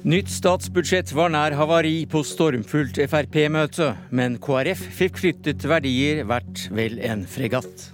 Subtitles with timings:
[0.00, 6.96] Nytt statsbudsjett var nær havari på stormfullt Frp-møte, men KrF fikk flyttet verdier verdt vel
[7.04, 7.90] en fregatt.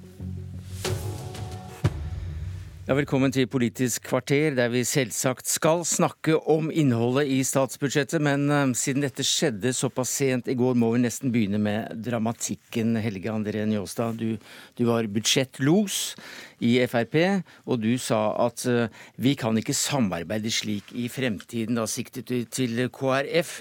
[2.87, 8.23] Ja, velkommen til Politisk kvarter, der vi selvsagt skal snakke om innholdet i statsbudsjettet.
[8.23, 12.95] Men uh, siden dette skjedde såpass sent i går, må vi nesten begynne med dramatikken.
[13.03, 14.39] Helge André Njåstad, du,
[14.79, 16.15] du var budsjettlos
[16.63, 17.19] i Frp,
[17.67, 18.87] og du sa at uh,
[19.19, 21.83] vi kan ikke samarbeide slik i fremtiden.
[21.83, 23.59] Da siktet du til KrF.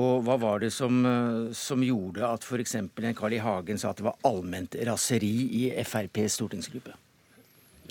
[0.00, 2.78] Og hva var det som, uh, som gjorde at f.eks.
[3.20, 3.44] Carl I.
[3.44, 7.01] Hagen sa at det var allment raseri i FrPs stortingsgruppe?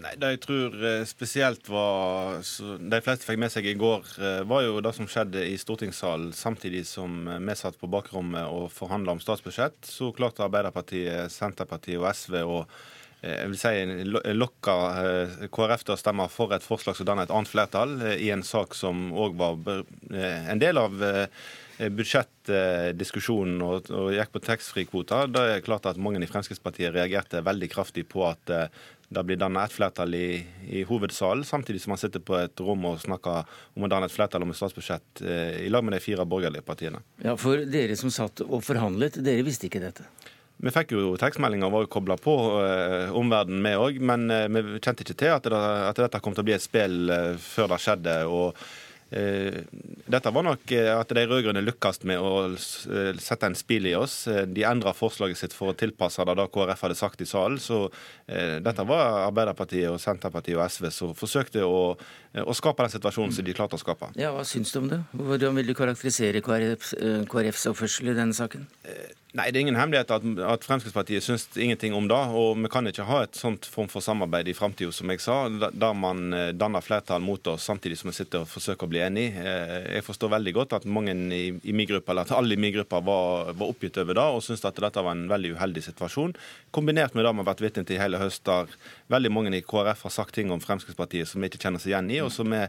[0.01, 4.39] Nei, Det jeg tror eh, spesielt var De fleste fikk med seg i går, eh,
[4.49, 8.71] var jo det som skjedde i stortingssalen samtidig som eh, vi satt på bakrommet og
[8.73, 9.77] forhandla om statsbudsjett.
[9.85, 12.65] Så klarte Arbeiderpartiet, Senterpartiet og SV å
[13.21, 14.73] jeg vil si lokka
[15.53, 18.73] KrF til å stemme for et forslag som danner et annet flertall, i en sak
[18.73, 19.59] som òg var
[20.09, 20.95] en del av
[21.99, 25.29] budsjettdiskusjonen og, og gikk på taxfree-kvoter.
[25.29, 28.55] Da er det klart at mange i Fremskrittspartiet reagerte veldig kraftig på at
[29.11, 30.39] det blir dannet et flertall i,
[30.71, 34.13] i, hovedsalen, samtidig som man sitter på et rom og snakker om å danne et
[34.13, 37.01] flertall om et statsbudsjett eh, i lag med de fire borgerlige partiene.
[37.19, 40.07] Ja, For dere som satt og forhandlet, dere visste ikke dette?
[40.61, 43.99] Vi fikk jo tekstmeldinger var jo kobla på eh, omverdenen, vi òg.
[44.05, 46.63] Men eh, vi kjente ikke til at, det, at, dette kom til å bli et
[46.63, 48.15] spill eh, før det skjedde.
[48.29, 48.63] og
[49.11, 53.95] dette var nok eh, at de rød-grønne lykkes med å eh, sette en spil i
[53.97, 54.23] oss.
[54.47, 57.59] De endra forslaget sitt for å tilpasse det da KrF hadde sagt i salen.
[57.59, 57.83] Så
[58.31, 61.97] dette var Arbeiderpartiet, og Senterpartiet og SV som forsøkte å,
[62.39, 64.13] å skape den situasjonen som de klarte å skape.
[64.19, 65.01] Ja, Hva syns du om det?
[65.11, 68.69] Hvordan vil du karakterisere KrFs oppførsel i denne saken?
[69.31, 72.19] Nei, Det er ingen hemmelighet at, at Fremskrittspartiet syns ingenting om det.
[72.35, 75.37] Og vi kan ikke ha et sånt form for samarbeid i framtida, som jeg sa,
[75.47, 78.99] der man eh, danner flertall mot oss samtidig som vi sitter og forsøker å bli
[79.05, 79.39] enige.
[79.39, 82.59] Eh, jeg forstår veldig godt at mange i, i min gruppe, eller at alle i
[82.59, 85.85] min gruppe var, var oppgitt over det og syns at dette var en veldig uheldig
[85.87, 86.35] situasjon.
[86.75, 88.67] Kombinert med det vi har vært vitne til hele høst, der
[89.11, 92.11] veldig mange i KrF har sagt ting om Fremskrittspartiet som vi ikke kjenner seg igjen
[92.11, 92.19] i.
[92.23, 92.61] og som vi,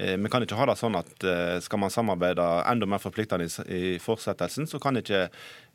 [0.00, 1.28] eh, vi kan ikke ha det sånn at
[1.64, 5.28] skal man samarbeide enda mer forpliktende i, fortsettelsen, så kan ikke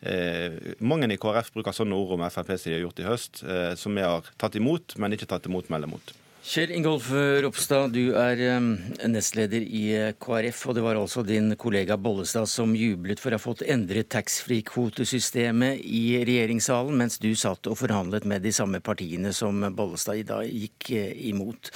[0.05, 0.51] Eh,
[0.83, 3.73] mange i KrF bruker sånne ord om Frp som de har gjort i høst, eh,
[3.79, 6.13] som vi har tatt imot, men ikke tatt imot melde mot.
[6.45, 7.07] Kjell Ingolf
[7.41, 8.37] Ropstad, du er
[9.09, 13.39] nestleder i eh, KrF, og det var altså din kollega Bollestad som jublet for å
[13.39, 19.33] ha fått endret taxfree-kvotesystemet i regjeringssalen, mens du satt og forhandlet med de samme partiene
[19.33, 20.91] som Bollestad i dag gikk
[21.33, 21.73] imot.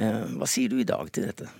[0.00, 1.52] Hva sier du i dag til dette?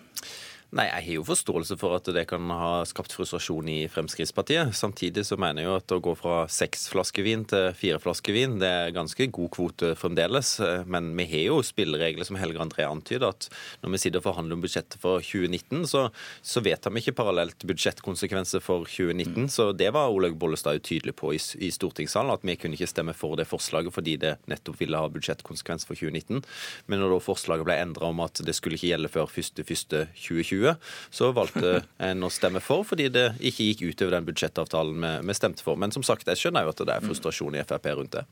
[0.69, 4.75] Nei, Jeg har jo forståelse for at det kan ha skapt frustrasjon i Fremskrittspartiet.
[4.77, 8.37] Samtidig så mener jeg jo at å gå fra seks flasker vin til fire flasker
[8.37, 10.51] vin, det er ganske god kvote fremdeles.
[10.84, 13.49] Men vi har jo spilleregler som Helge André antyder, at
[13.81, 16.03] når vi sitter og forhandler om budsjettet for 2019, så,
[16.45, 19.47] så vedtar vi ikke parallelt budsjettkonsekvenser for 2019.
[19.47, 19.49] Mm.
[19.49, 23.17] Så det var Olaug Bollestad tydelig på i, i stortingssalen, at vi kunne ikke stemme
[23.17, 26.45] for det forslaget fordi det nettopp ville ha budsjettkonsekvenser for 2019.
[26.93, 30.75] Men når da forslaget ble endra om at det skulle ikke gjelde før 1.1.2020, 2020,
[31.11, 35.65] så valgte en å stemme for, fordi det ikke gikk utover den budsjettavtalen vi, stemte
[35.65, 35.79] for.
[35.81, 38.25] Men som sagt, jeg skjønner jo at det er frustrasjon i Frp rundt det.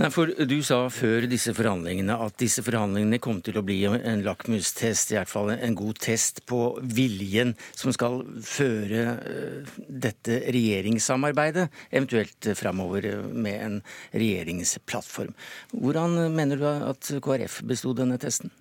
[0.00, 4.24] Nei, for Du sa før disse forhandlingene at disse forhandlingene kom til å bli en
[4.26, 11.68] lakmustest, i hvert fall en god test på viljen som skal føre eh, dette regjeringssamarbeidet,
[11.90, 13.80] eventuelt framover med en
[14.14, 15.34] regjeringsplattform.
[15.74, 18.52] Hvordan mener du at KrF besto denne testen?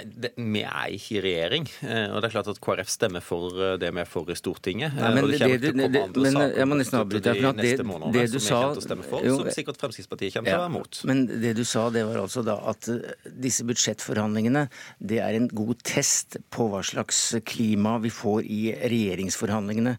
[0.00, 1.66] Det, Vi er ikke i regjering.
[1.84, 4.36] Eh, og det er klart at KrF stemmer for eh, det vi er for i
[4.38, 4.94] Stortinget.
[4.96, 7.42] Nei, men, det, det, det, men jeg må nesten avbryte deg.
[7.58, 7.74] Det,
[8.16, 11.02] det du sa for, jo, Som sikkert Fremskrittspartiet kommer til å være mot.
[11.10, 14.64] Men det du sa, det var altså da at eh, disse budsjettforhandlingene
[15.12, 19.96] det er en god test på hva slags klima vi får i regjeringsforhandlingene.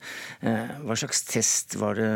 [0.84, 2.12] Hva slags test var det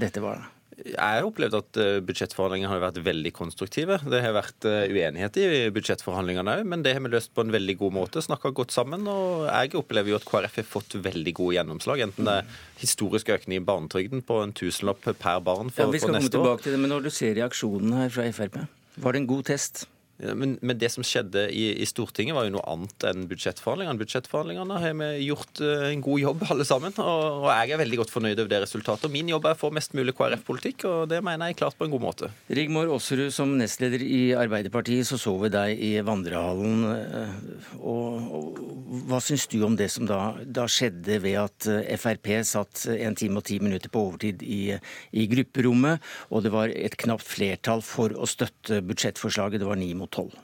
[0.00, 0.40] dette var?
[0.40, 0.61] da?
[0.82, 3.98] Jeg har opplevd at eh, budsjettforhandlingene har vært veldig konstruktive.
[4.10, 7.54] Det har vært eh, uenighet i budsjettforhandlingene òg, men det har vi løst på en
[7.54, 8.24] veldig god måte.
[8.24, 9.06] Snakka godt sammen.
[9.10, 12.04] Og jeg opplever jo at KrF har fått veldig gode gjennomslag.
[12.08, 16.02] Enten det er historisk økning i barnetrygden på en tusenlapp per barn for, ja, vi
[16.02, 18.62] skal komme tilbake til det, men når du ser reaksjonen her fra Frp,
[19.02, 19.86] var det en god test?
[20.22, 23.98] Men, men, det som skjedde i, i, Stortinget, var jo noe annet enn budsjettforhandlingene.
[24.02, 26.94] Budsjettforhandlingene har vi gjort uh, en god jobb, alle sammen.
[27.02, 29.12] Og, og, jeg er veldig godt fornøyd over det resultatet.
[29.12, 31.94] Min jobb er å få mest mulig KrF-politikk, og det mener jeg klart på en
[31.94, 32.30] god måte.
[32.52, 36.86] Rigmor Aasrud, som nestleder i Arbeiderpartiet, så så vi deg i vandrehallen.
[36.92, 37.34] Eh,
[37.80, 38.62] og, og,
[39.08, 43.16] hva syns du om det som da, da, skjedde ved at eh, Frp satt en
[43.18, 44.76] time og ti minutter på overtid i,
[45.16, 49.62] i grupperommet, og det var et knapt flertall for å støtte budsjettforslaget?
[49.62, 50.38] Det var ni mot tolv.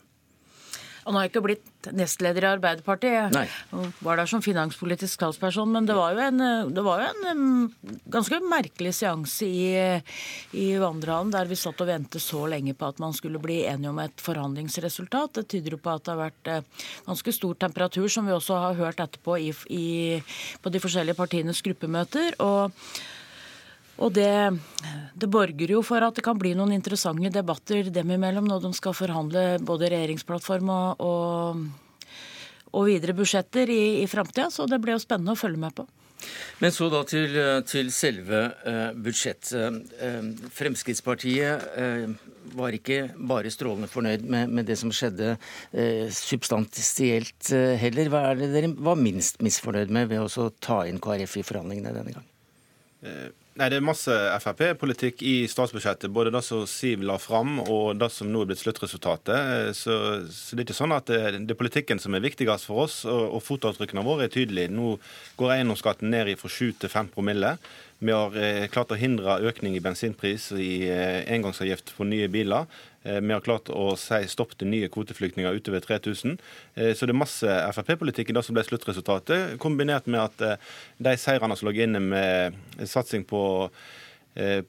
[1.09, 3.33] Han har ikke blitt nestleder i Arbeiderpartiet.
[3.33, 3.47] Nei.
[4.05, 5.71] Var der som finanspolitisk talsperson.
[5.73, 6.43] Men det var jo en,
[6.77, 7.47] det var jo en
[8.13, 9.71] ganske merkelig seanse i,
[10.53, 13.95] i vandrehallen der vi satt og ventet så lenge på at man skulle bli enige
[13.95, 15.39] om et forhandlingsresultat.
[15.41, 18.61] Det tyder jo på at det har vært eh, ganske stor temperatur, som vi også
[18.67, 19.87] har hørt etterpå i, i,
[20.61, 22.37] på de forskjellige partienes gruppemøter.
[22.45, 22.77] og
[23.99, 24.31] og det,
[25.19, 28.73] det, borger jo for at det kan bli noen interessante debatter dem imellom når de
[28.79, 32.11] skal forhandle både regjeringsplattform og, og,
[32.73, 34.53] og videre budsjetter i, i framtida.
[34.55, 35.89] Så det blir jo spennende å følge med på.
[36.59, 37.37] Men så da til,
[37.71, 39.93] til selve uh, budsjettet.
[40.01, 45.35] Uh, Fremskrittspartiet uh, var ikke bare strålende fornøyd med, med det som skjedde
[46.17, 47.51] substansielt
[47.83, 48.09] heller.
[48.09, 51.93] Hva er det dere var minst misfornøyd med ved å ta inn KrF i forhandlingene
[51.93, 52.25] denne gang?
[53.59, 56.13] Nei, Det er masse Frp-politikk i statsbudsjettet.
[56.15, 59.75] Både det som Siv la fram, og det som nå er blitt sluttresultatet.
[59.75, 59.97] Så,
[60.31, 63.01] så, det er ikke sånn at det, det, er politikken som er viktigst for oss,
[63.09, 64.71] og, og fotavtrykkene våre er tydelige.
[64.71, 64.95] Nå
[65.41, 67.57] går eiendomsskatten ned fra 7 til 5 promille.
[67.99, 72.71] Vi har eh, klart å hindre økning i bensinpris i eh, engangsavgift på nye biler.
[73.09, 76.37] Eh, vi har klart å si stopp til nye kvoteflyktninger utover 3000.
[76.77, 80.75] Eh, så det er masse Frp-politikk i det som ble sluttresultatet, kombinert med at eh,
[81.09, 83.47] de seirene som lå inne med satsing på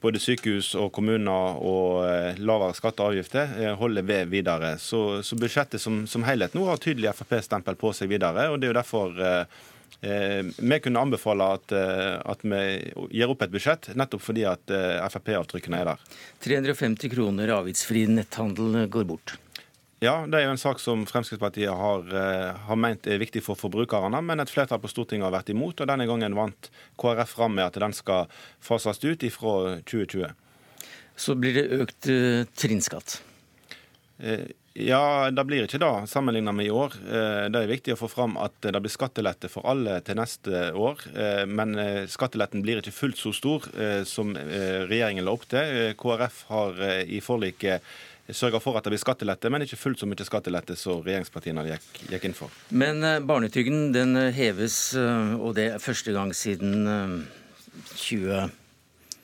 [0.01, 4.71] både sykehus og kommuner og lavere skatter og avgifter holder ved videre.
[4.81, 8.47] Så, så budsjettet som, som helhet nå har tydelig Frp-stempel på seg videre.
[8.49, 9.45] og Det er jo derfor Eh,
[10.01, 12.61] vi kunne anbefale at, eh, at, vi
[13.11, 16.17] gir opp et budsjett, nettopp fordi at eh, Frp-avtrykkene er der.
[16.45, 19.35] 350 kroner avgiftsfri netthandel går bort.
[19.99, 22.05] Ja, det er jo en sak som Fremskrittspartiet har,
[22.63, 25.81] har ment er viktig for forbrukerne, men et flertall på Stortinget har vært imot.
[25.83, 28.29] og Denne gangen vant KrF fram med at den skal
[28.63, 30.31] fases ut ifra 2020.
[31.19, 32.07] Så blir det økt
[32.55, 33.17] trinnskatt?
[34.79, 36.93] Ja, det blir ikke det, sammenlignet med i år.
[37.03, 40.69] Eh, det er viktig å få fram at det blir skattelette for alle til neste
[40.71, 41.01] år.
[41.11, 43.65] Eh, men eh, skatteletten blir ikke fullt så stor
[44.07, 45.91] som regjeringen la opp til.
[45.99, 47.83] KrF har i forliket
[48.29, 51.87] sørga for at det blir skattelette, men ikke fullt så mye skattelette som regjeringspartiene gikk,
[52.13, 52.53] gikk, inn for.
[52.69, 57.25] Men barnetrygden den heves, og det er første gang siden
[57.95, 58.49] 20...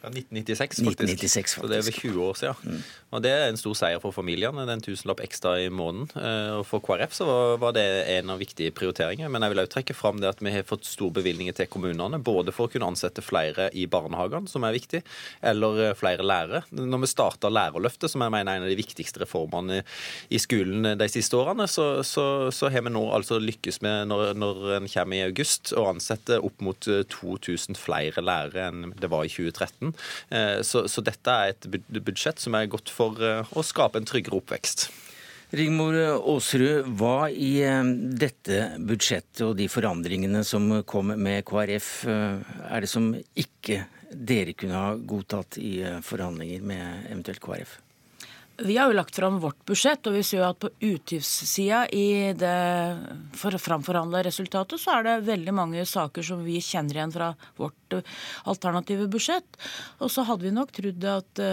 [0.06, 1.02] Ja, 1996, faktisk.
[1.02, 1.62] 1996, faktisk.
[1.62, 2.56] Så det er over 20 år siden.
[2.64, 2.82] Mm.
[3.16, 6.12] Og Det er en stor seier for familiene, den tusenlapp ekstra i måneden.
[6.20, 7.86] Eh, og For KrF så var det
[8.18, 9.32] en av viktige prioriteringer.
[9.32, 12.20] Men jeg vil også trekke fram det at vi har fått store bevilgninger til kommunene.
[12.22, 15.02] Både for å kunne ansette flere i barnehagene, som er viktig,
[15.42, 16.62] eller eh, flere lærere.
[16.70, 19.82] Når vi starta Lærerløftet, som jeg mener er en av de viktigste reformene
[20.30, 24.36] i skolen de siste årene, så, så, så har vi nå altså lykkes med, når,
[24.38, 29.10] når en kommer i august, å ansette opp mot 2000 eh, flere lærere enn det
[29.10, 29.95] var i 2013.
[30.66, 31.68] Så, så dette er et
[32.06, 34.88] budsjett som er godt for eh, å skape en tryggere oppvekst.
[35.56, 42.60] Rigmor Aasrud, hva i eh, dette budsjettet og de forandringene som kom med KrF, eh,
[42.70, 47.80] er det som ikke dere kunne ha godtatt i forhandlinger med eventuelt KrF?
[48.58, 52.32] Vi har jo lagt fram vårt budsjett, og vi ser jo at på utgiftssida i
[52.40, 52.56] det
[53.36, 57.85] framforhandla resultatet, så er det veldig mange saker som vi kjenner igjen fra vårt
[58.50, 59.60] alternative budsjett.
[60.04, 61.44] Og så hadde vi nok trodd at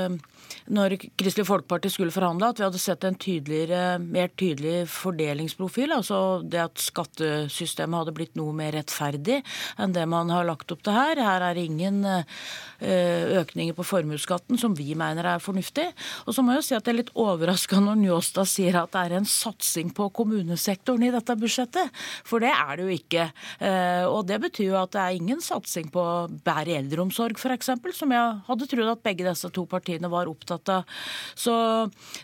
[0.72, 5.94] når Kristelig Folkeparti skulle forhandle, at vi hadde sett en tydeligere, mer tydelig fordelingsprofil.
[5.96, 9.40] Altså det at skattesystemet hadde blitt noe mer rettferdig
[9.80, 11.20] enn det man har lagt opp til her.
[11.22, 15.88] Her er ingen eh, økninger på formuesskatten som vi mener er fornuftig.
[16.26, 18.94] Og så må jeg jo si at det er litt overraska når Njåstad sier at
[18.94, 22.02] det er en satsing på kommunesektoren i dette budsjettet.
[22.28, 23.28] For det er det jo ikke.
[23.62, 26.06] Eh, og det betyr jo at det er ingen satsing på
[26.44, 30.98] bedre eldreomsorg f.eks., som jeg hadde trodd at begge disse to partiene var opptatt av.
[31.38, 31.54] Så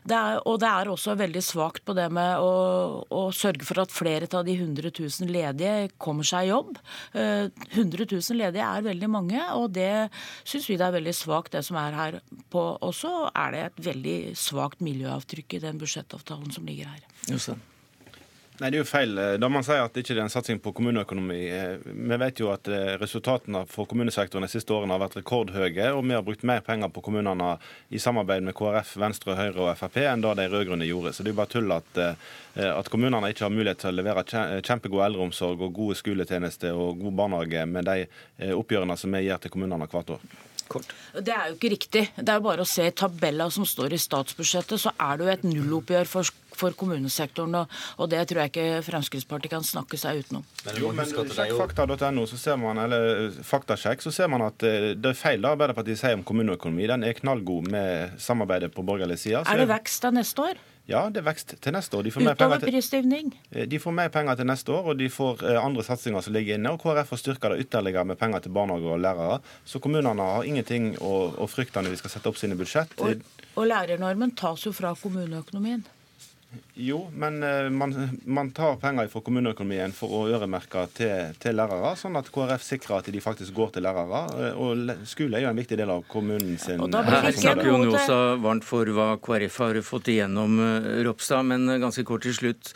[0.09, 3.83] det er, og det er også veldig svakt på det med å, å, sørge for
[3.83, 6.75] at flere av de 100 000 ledige kommer seg i jobb.
[7.15, 10.09] 100 eh, 000 ledige er veldig mange, og det
[10.49, 12.21] syns vi det er veldig svakt det som er her
[12.53, 12.65] på.
[12.83, 17.05] Og så er det et veldig svakt miljøavtrykk i den budsjettavtalen som ligger her.
[17.29, 17.61] Justen.
[18.59, 20.59] Nei, Det er jo feil eh, da man sier at det ikke er en satsing
[20.63, 21.39] på kommuneøkonomi.
[21.55, 25.93] Eh, vi vet jo at eh, resultatene for kommunesektoren de siste årene har vært rekordhøye,
[25.95, 27.53] og vi har brukt mer penger på kommunene
[27.95, 31.15] i samarbeid med KrF, Venstre, Høyre og Frp enn da de rød-grønne gjorde.
[31.15, 32.03] Så det er jo bare tull at,
[32.65, 37.19] at, kommunene ikke har mulighet til å levere kjempegod eldreomsorg og gode skoletjenester og god
[37.23, 40.29] barnehage med de oppgjørene som vi gir til kommunene hvert år.
[40.69, 40.91] Kort.
[41.17, 42.03] Det er jo ikke riktig.
[42.17, 45.33] Det er jo bare å se tabella som står i statsbudsjettet, så er det jo
[45.33, 47.57] et nulloppgjør for, for kommunesektoren.
[47.63, 50.47] Og, og, det tror jeg ikke Fremskrittspartiet kan snakke seg utenom.
[50.67, 51.13] Men jo, men
[51.59, 55.53] Fakta.no, så ser man, eller faktasjekk, så ser man at eh, det er feil det
[55.55, 56.89] Arbeiderpartiet sier om kommuneøkonomi.
[56.91, 59.45] Den er knallgod med samarbeidet på borgerlig side.
[59.47, 60.67] Er det vekst da neste år?
[60.89, 62.07] Ja, det er vekst til neste år.
[62.07, 63.35] De får, Utover prisstigning?
[63.53, 66.73] De får mer penger til neste år, og de får andre satsinger som ligger inne.
[66.73, 69.37] Og KrF har styrka det ytterligere med penger til barnehage og lærere.
[69.69, 72.97] Så kommunene har ingenting å, å frykte når de skal sette opp sine budsjett.
[73.05, 73.21] Og,
[73.53, 75.85] og lærernormen tas jo fra kommuneøkonomien.
[76.79, 77.93] Jo, men eh, man,
[78.25, 83.03] man, tar penger fra kommuneøkonomien for å øremerke til, til, lærere, sånn at KrF sikrer
[83.03, 84.23] at de faktisk går til lærere.
[84.39, 87.83] Eh, og skole er jo en viktig del av kommunen sin da Her snakker jo
[87.83, 92.73] Nåsa varmt for hva KrF har fått igjennom, eh, Ropstad, men ganske kort til slutt.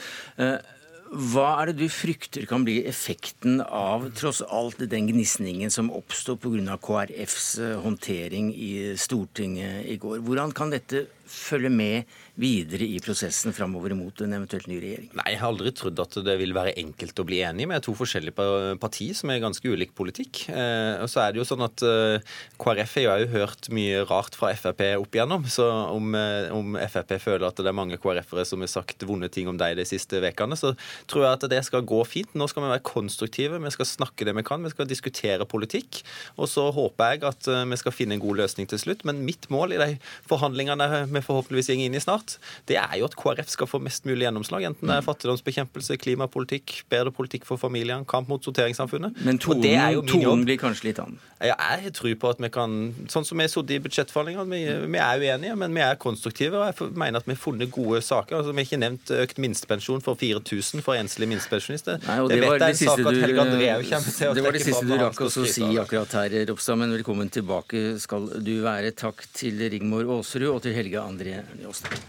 [1.13, 6.39] Hva er det du frykter kan bli effekten av tross alt den gnisningen som oppsto
[6.41, 6.79] pga.
[6.81, 7.49] KrFs
[7.85, 10.23] håndtering i Stortinget i går?
[10.25, 12.11] Hvordan kan dette følge med
[12.41, 15.11] videre i prosessen framover mot en eventuelt ny regjering?
[15.19, 17.95] Nei, Jeg har aldri trodd at det vil være enkelt å bli enig med to
[17.97, 20.45] forskjellige partier som er ganske ulik politikk.
[20.53, 24.37] Eh, og så er det jo sånn at eh, KrF har jo hørt mye rart
[24.39, 25.47] fra Frp opp igjennom.
[25.51, 29.31] Så om, eh, om Frp føler at det er mange KrF-ere som har sagt vonde
[29.33, 30.75] ting om deg de siste ukene, så
[31.11, 32.33] tror jeg at det skal gå fint.
[32.39, 36.03] Nå skal vi være konstruktive, vi skal snakke det vi kan, vi skal diskutere politikk.
[36.39, 39.05] Og så håper jeg at vi skal finne en god løsning til slutt.
[39.09, 39.91] Men mitt mål i de
[40.31, 42.37] forhandlingene vi forhåpentligvis går inn i snart,
[42.71, 44.69] det er jo at KrF skal få mest mulig gjennomslag.
[44.71, 49.23] Enten det er fattigdomsbekjempelse, klimapolitikk, bedre politikk for familiene, kamp mot sorteringssamfunnet.
[49.27, 51.21] Men tonen, tonen blir kanskje litt annen?
[51.43, 52.75] Ja, jeg tror på at vi kan
[53.11, 54.61] Sånn som vi har sittet i budsjettforhandlingene, vi,
[54.95, 56.61] vi, er uenige, men vi er konstruktive.
[56.61, 58.39] og Jeg mener at vi har funnet gode saker.
[58.39, 61.99] Altså, vi har ikke nevnt økt minstepensjon for 4000 for enslige minstepensjonister.
[61.99, 66.17] Det, det, var det siste du, det var det siste du rakk å si akkurat
[66.21, 66.79] her, Ropstad.
[66.83, 68.95] Men velkommen tilbake skal du være.
[69.03, 72.01] Takk til Rigmor Aasrud og til Helge André Njåstad.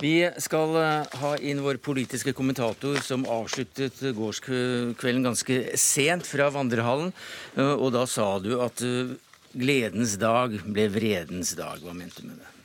[0.00, 7.12] Vi skal eh, ha inn vår politiske kommentator som avsluttet gårdskvelden ganske sent fra vandrehallen.
[7.56, 9.12] Eh, og da sa du at eh,
[9.52, 11.84] gledens dag ble vredens dag.
[11.84, 12.59] Hva mente du med det?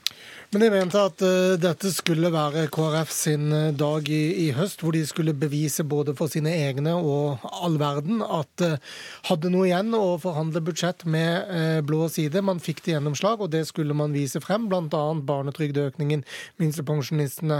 [0.53, 4.83] Men jeg mente at uh, dette skulle være KrF sin uh, dag i, i, høst,
[4.83, 8.75] hvor de skulle bevise både for sine egne og all verden at uh,
[9.25, 12.43] hadde noe igjen å forhandle budsjett med blå side.
[12.45, 14.67] Man fikk det gjennomslag, og det skulle man vise frem.
[14.69, 15.01] Bl.a.
[15.25, 16.23] barnetrygdøkningen,
[16.61, 17.59] minstepensjonistene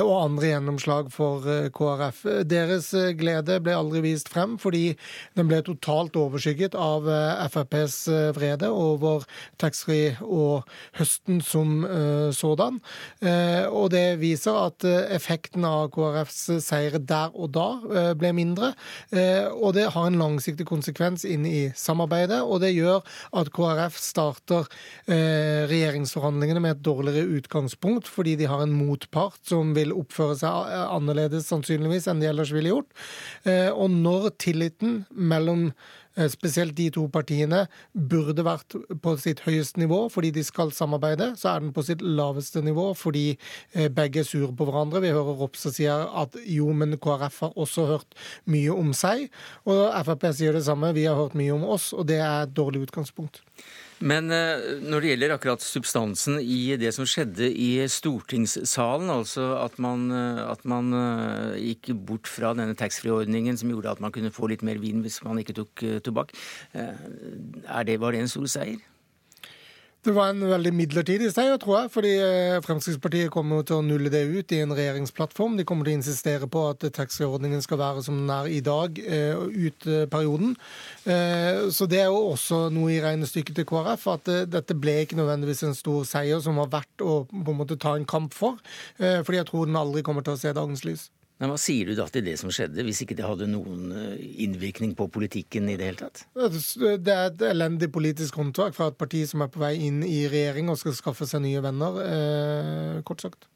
[0.00, 1.44] og andre gjennomslag for
[1.76, 2.22] KrF.
[2.48, 4.94] Deres glede ble aldri vist frem, fordi
[5.38, 7.08] den ble totalt overskygget av
[7.50, 7.98] FrPs
[8.36, 9.26] vrede over
[9.62, 10.64] taxfree og
[10.98, 11.84] høsten som
[12.34, 12.80] sådan.
[13.20, 18.32] Eh, og det viser at eh, effekten av KrFs seire der og da eh, ble
[18.36, 18.72] mindre.
[19.54, 23.02] Og det har en langsiktig konsekvens inn i samarbeidet, og det gjør
[23.36, 24.68] at KrF starter
[25.06, 31.48] regjeringsforhandlingene med et dårligere utgangspunkt, fordi de har en motpart som vil oppføre seg annerledes
[31.50, 33.04] sannsynligvis enn de ellers ville gjort.
[33.76, 40.04] Og når tilliten mellom Eh, spesielt de to partiene, burde vært på sitt høyeste nivå
[40.12, 41.32] fordi de skal samarbeide.
[41.40, 43.26] Så er den på sitt laveste nivå fordi
[43.72, 45.02] eh, begge er sure på hverandre.
[45.04, 48.18] Vi hører Ropstad sier at jo, men KrF har også hørt
[48.50, 49.26] mye om seg.
[49.68, 52.54] Og Frp sier det samme, vi har hørt mye om oss, og det er et
[52.56, 53.42] dårlig utgangspunkt.
[54.04, 59.78] Men eh, når det gjelder akkurat substansen i det som skjedde i stortingssalen, altså at
[59.80, 64.32] man, eh, at man eh, gikk bort fra denne taxfree-ordningen som gjorde at man kunne
[64.34, 66.34] få litt mer vin hvis man ikke tok tobakk,
[66.74, 68.82] det, var det en stor seier?
[70.04, 71.90] Det var en veldig midlertidig seier, tror jeg.
[71.94, 75.56] fordi eh, Fremskrittspartiet kommer til å nulle det ut i en regjeringsplattform.
[75.56, 79.00] De kommer til å insistere på at taxiordningen skal være som den er i dag,
[79.00, 80.52] eh, ut perioden.
[81.08, 85.16] Eh, så det er jo også noe i regnestykket til KrF, at dette ble ikke
[85.22, 88.60] nødvendigvis en stor seier som var verdt å på en måte ta en kamp for.
[89.00, 91.08] Fordi jeg tror den aldri kommer til å se dagens lys.
[91.42, 94.20] Men Hva sier du da til det som skjedde, hvis ikke det hadde noen eh,
[94.44, 96.22] innvirkning på politikken i det hele tatt?
[96.34, 100.28] Det er et elendig politisk håndverk fra et parti som er på vei inn i
[100.30, 103.48] regjering og skal skaffe seg nye venner, eh, kort sagt.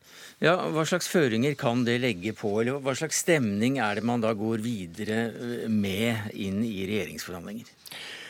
[0.42, 4.22] Ja, Hva slags føringer kan det legge på, eller hva slags stemning er det man
[4.22, 7.70] da går videre eh, med inn i regjeringsforhandlinger?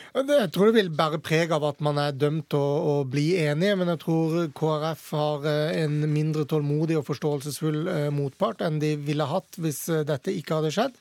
[0.09, 3.75] Jeg tror det vil bære preg av at man er dømt å, å, bli enige,
[3.77, 8.95] men jeg tror KrF har eh, en mindre tålmodig og forståelsesfull eh, motpart enn de
[9.05, 10.97] ville hatt hvis eh, dette ikke hadde skjedd.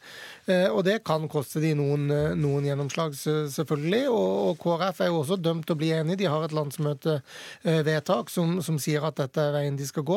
[0.49, 2.07] Og det kan koste de noen,
[2.41, 3.13] noen gjennomslag,
[3.53, 4.07] selvfølgelig.
[4.09, 6.17] Og, og, KrF er jo også dømt til å bli enig.
[6.17, 10.17] De har et landsmøtevedtak som, som, sier at dette er veien de skal gå.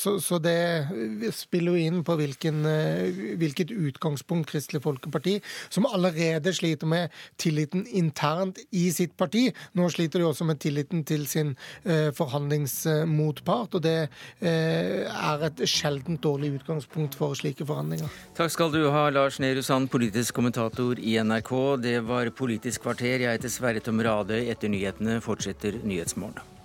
[0.00, 0.56] Så, så det
[1.36, 2.64] spiller jo inn på hvilken,
[3.42, 5.36] hvilket utgangspunkt Kristelig Folkeparti,
[5.68, 7.12] som allerede sliter med
[7.78, 11.54] tilliten internt i sitt parti, nå sliter de også med tilliten til sin
[11.84, 13.74] forhandlingsmotpart.
[13.74, 14.08] Og det
[14.40, 18.08] er et sjeldent dårlig utgangspunkt for slike forhandlinger.
[18.36, 21.54] Takk skal du ha, Lars Nehru Sand, politisk kommentator i NRK.
[21.82, 23.24] Det var Politisk kvarter.
[23.24, 24.46] Jeg heter Sverre Tom Radøy.
[24.52, 26.57] Etter nyhetene fortsetter Nyhetsmorgen.